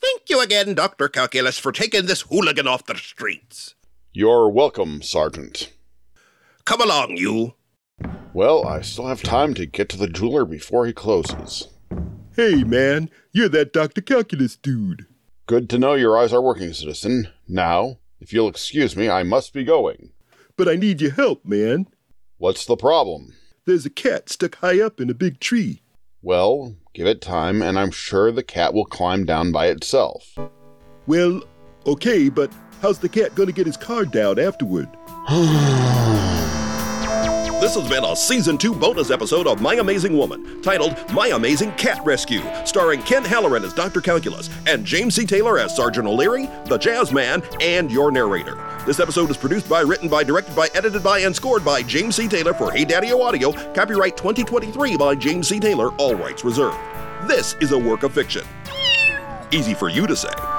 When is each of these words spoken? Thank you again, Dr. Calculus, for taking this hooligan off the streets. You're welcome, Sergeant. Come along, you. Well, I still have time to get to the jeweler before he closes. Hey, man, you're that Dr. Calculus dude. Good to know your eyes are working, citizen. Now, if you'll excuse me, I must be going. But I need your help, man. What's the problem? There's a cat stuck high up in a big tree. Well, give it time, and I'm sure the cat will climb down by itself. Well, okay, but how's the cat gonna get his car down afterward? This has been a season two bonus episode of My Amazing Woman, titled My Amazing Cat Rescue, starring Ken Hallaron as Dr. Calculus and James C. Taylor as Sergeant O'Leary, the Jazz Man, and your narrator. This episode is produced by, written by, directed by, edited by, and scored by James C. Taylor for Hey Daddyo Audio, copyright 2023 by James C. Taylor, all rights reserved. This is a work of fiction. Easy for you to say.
Thank 0.00 0.28
you 0.28 0.40
again, 0.40 0.74
Dr. 0.74 1.08
Calculus, 1.08 1.58
for 1.58 1.72
taking 1.72 2.06
this 2.06 2.22
hooligan 2.22 2.68
off 2.68 2.86
the 2.86 2.96
streets. 2.96 3.74
You're 4.12 4.48
welcome, 4.48 5.02
Sergeant. 5.02 5.72
Come 6.64 6.80
along, 6.80 7.16
you. 7.16 7.54
Well, 8.32 8.66
I 8.66 8.82
still 8.82 9.06
have 9.06 9.22
time 9.22 9.54
to 9.54 9.66
get 9.66 9.88
to 9.90 9.96
the 9.96 10.08
jeweler 10.08 10.44
before 10.44 10.86
he 10.86 10.92
closes. 10.92 11.68
Hey, 12.36 12.62
man, 12.64 13.10
you're 13.32 13.48
that 13.48 13.72
Dr. 13.72 14.00
Calculus 14.00 14.56
dude. 14.56 15.06
Good 15.46 15.68
to 15.70 15.78
know 15.78 15.94
your 15.94 16.18
eyes 16.18 16.32
are 16.32 16.42
working, 16.42 16.72
citizen. 16.72 17.28
Now, 17.48 17.98
if 18.20 18.32
you'll 18.32 18.48
excuse 18.48 18.94
me, 18.96 19.08
I 19.08 19.22
must 19.22 19.52
be 19.52 19.64
going. 19.64 20.10
But 20.56 20.68
I 20.68 20.76
need 20.76 21.00
your 21.00 21.12
help, 21.12 21.44
man. 21.44 21.86
What's 22.38 22.64
the 22.64 22.76
problem? 22.76 23.34
There's 23.66 23.84
a 23.84 23.90
cat 23.90 24.28
stuck 24.28 24.56
high 24.56 24.80
up 24.80 25.00
in 25.00 25.10
a 25.10 25.14
big 25.14 25.40
tree. 25.40 25.82
Well, 26.22 26.76
give 26.94 27.06
it 27.06 27.20
time, 27.20 27.62
and 27.62 27.78
I'm 27.78 27.90
sure 27.90 28.32
the 28.32 28.42
cat 28.42 28.72
will 28.72 28.86
climb 28.86 29.26
down 29.26 29.52
by 29.52 29.66
itself. 29.66 30.36
Well, 31.06 31.42
okay, 31.86 32.28
but 32.28 32.50
how's 32.80 32.98
the 32.98 33.08
cat 33.08 33.34
gonna 33.34 33.52
get 33.52 33.66
his 33.66 33.76
car 33.76 34.04
down 34.04 34.38
afterward? 34.38 34.88
This 37.66 37.74
has 37.74 37.88
been 37.88 38.04
a 38.04 38.14
season 38.14 38.58
two 38.58 38.72
bonus 38.72 39.10
episode 39.10 39.48
of 39.48 39.60
My 39.60 39.74
Amazing 39.74 40.16
Woman, 40.16 40.62
titled 40.62 40.94
My 41.12 41.30
Amazing 41.30 41.72
Cat 41.72 42.00
Rescue, 42.04 42.40
starring 42.64 43.02
Ken 43.02 43.24
Hallaron 43.24 43.64
as 43.64 43.72
Dr. 43.72 44.00
Calculus 44.00 44.48
and 44.68 44.84
James 44.84 45.16
C. 45.16 45.26
Taylor 45.26 45.58
as 45.58 45.74
Sergeant 45.74 46.06
O'Leary, 46.06 46.48
the 46.66 46.78
Jazz 46.78 47.10
Man, 47.10 47.42
and 47.60 47.90
your 47.90 48.12
narrator. 48.12 48.54
This 48.86 49.00
episode 49.00 49.30
is 49.30 49.36
produced 49.36 49.68
by, 49.68 49.80
written 49.80 50.08
by, 50.08 50.22
directed 50.22 50.54
by, 50.54 50.68
edited 50.76 51.02
by, 51.02 51.18
and 51.18 51.34
scored 51.34 51.64
by 51.64 51.82
James 51.82 52.14
C. 52.14 52.28
Taylor 52.28 52.54
for 52.54 52.70
Hey 52.70 52.84
Daddyo 52.84 53.20
Audio, 53.20 53.50
copyright 53.72 54.16
2023 54.16 54.96
by 54.96 55.16
James 55.16 55.48
C. 55.48 55.58
Taylor, 55.58 55.90
all 55.94 56.14
rights 56.14 56.44
reserved. 56.44 56.78
This 57.26 57.54
is 57.54 57.72
a 57.72 57.78
work 57.78 58.04
of 58.04 58.12
fiction. 58.12 58.44
Easy 59.50 59.74
for 59.74 59.88
you 59.88 60.06
to 60.06 60.14
say. 60.14 60.55